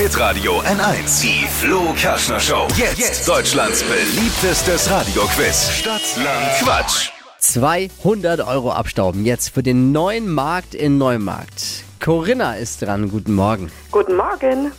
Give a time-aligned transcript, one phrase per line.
[0.00, 1.20] Hitradio N1.
[1.20, 2.66] Die Flo Kaschner Show.
[2.74, 5.68] Jetzt, Deutschlands beliebtestes Radioquiz.
[5.72, 7.10] Stadt, Land, Quatsch.
[7.40, 11.84] 200 Euro abstauben jetzt für den neuen Markt in Neumarkt.
[12.02, 13.10] Corinna ist dran.
[13.10, 13.70] Guten Morgen.
[13.90, 14.72] Guten Morgen.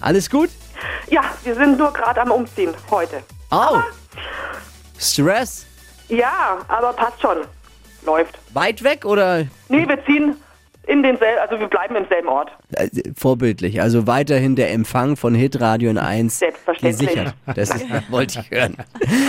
[0.00, 0.48] Alles gut?
[1.10, 3.22] Ja, wir sind nur gerade am Umziehen heute.
[3.50, 3.82] Au.
[4.98, 5.66] Stress?
[6.08, 7.36] Ja, aber passt schon.
[8.06, 8.38] Läuft.
[8.54, 10.36] Weit weg oder Nee, wir ziehen
[10.86, 12.50] in denselben, also wir bleiben im selben Ort.
[12.72, 13.80] äh, vorbildlich?
[13.80, 17.08] Also weiterhin der Empfang von Hitradio in 1 Selbstverständlich.
[17.08, 17.34] gesichert.
[17.54, 18.76] Das ist, wollte ich hören.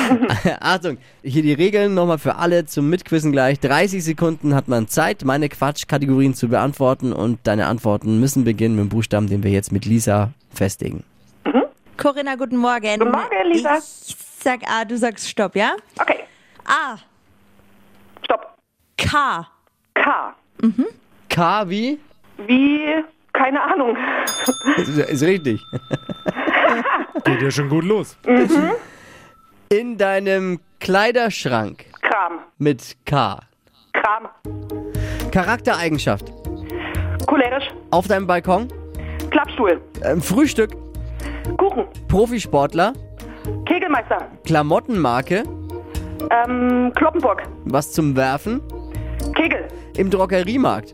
[0.60, 3.60] Achtung, hier die Regeln nochmal für alle zum Mitquissen gleich.
[3.60, 8.85] 30 Sekunden hat man Zeit, meine Quatschkategorien zu beantworten und deine Antworten müssen beginnen mit
[8.85, 11.04] dem Buchstaben, den wir jetzt mit Lisa festlegen.
[11.98, 12.99] Corinna, guten Morgen.
[12.99, 13.77] Guten Morgen, Lisa.
[13.77, 15.76] Ich sag A, du sagst Stopp, ja?
[15.99, 16.20] Okay,
[16.66, 16.98] A,
[18.24, 18.58] stopp.
[18.98, 19.48] K.
[19.94, 20.35] K.
[21.35, 21.99] K wie?
[22.48, 23.03] Wie,
[23.34, 23.98] keine Ahnung.
[24.77, 25.62] Ist, ist richtig.
[27.26, 28.17] Geht ja schon gut los.
[29.68, 32.40] In deinem Kleiderschrank Kram.
[32.57, 33.41] mit K.
[33.91, 34.29] Kram.
[35.32, 36.32] Charaktereigenschaft.
[37.27, 37.70] Cholerisch.
[37.91, 38.70] Auf deinem Balkon.
[39.29, 39.82] Klappstuhl.
[40.05, 40.71] Ähm, Frühstück.
[41.57, 41.84] Kuchen.
[42.07, 42.93] Profisportler.
[43.65, 44.29] Kegelmeister.
[44.45, 45.43] Klamottenmarke.
[46.32, 47.43] Ähm, Kloppenburg.
[47.65, 48.62] Was zum Werfen.
[49.35, 49.67] Kegel.
[49.98, 50.93] Im Drogeriemarkt.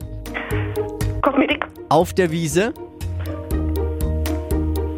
[1.22, 1.66] Kosmetik.
[1.90, 2.74] Auf der Wiese.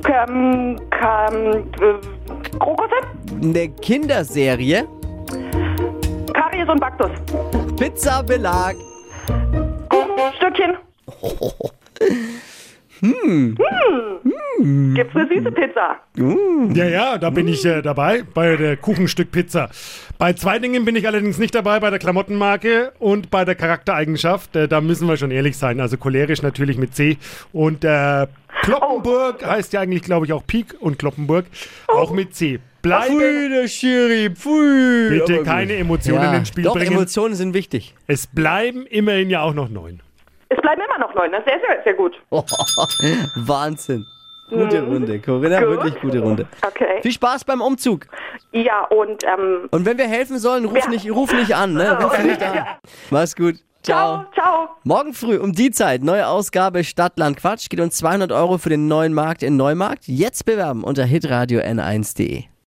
[0.08, 2.96] Ähm, ähm, äh, Krokusse.
[3.42, 4.88] Eine Kinderserie.
[6.34, 7.12] Karies und Baktus.
[7.78, 8.76] Pizzabelag.
[10.38, 10.78] Stückchen.
[13.04, 13.58] Hm.
[14.60, 16.00] Gibt's eine süße Pizza?
[16.74, 19.70] Ja, ja, da bin ich äh, dabei bei der Kuchenstück Pizza.
[20.18, 24.56] Bei zwei Dingen bin ich allerdings nicht dabei, bei der Klamottenmarke und bei der Charaktereigenschaft.
[24.56, 25.80] Äh, da müssen wir schon ehrlich sein.
[25.80, 27.18] Also cholerisch natürlich mit C.
[27.52, 28.28] Und äh,
[28.62, 31.46] Kloppenburg heißt ja eigentlich, glaube ich, auch Pik und Kloppenburg.
[31.88, 32.60] Auch mit C.
[32.82, 34.30] Bleibe der Schiri.
[34.30, 35.10] Pfui.
[35.10, 35.76] bitte Aber keine.
[35.76, 36.94] Emotionen ja, ins Spiel Doch, bringen.
[36.94, 37.96] Emotionen sind wichtig.
[38.08, 40.02] Es bleiben immerhin ja auch noch neun.
[40.50, 41.42] Es bleiben immer noch neun, ne?
[41.46, 42.16] Sehr, sehr, sehr gut.
[43.36, 44.06] Wahnsinn.
[44.50, 45.70] Gute Runde, Corinna, Gut.
[45.70, 46.48] wirklich gute Runde.
[46.66, 47.00] Okay.
[47.02, 48.06] Viel Spaß beim Umzug.
[48.52, 50.90] Ja, und ähm, Und wenn wir helfen sollen, ruf, Ja.
[50.90, 51.98] nicht, ruf nicht an, ne?
[52.04, 52.66] Ruf nicht an.
[53.10, 53.56] Mach's gut.
[53.82, 54.26] Ciao.
[54.34, 54.70] ciao, ciao.
[54.84, 58.88] Morgen früh um die Zeit, neue Ausgabe Stadtland Quatsch, geht uns 200 Euro für den
[58.88, 60.08] neuen Markt in Neumarkt.
[60.08, 62.44] Jetzt bewerben unter hitradio n1.de.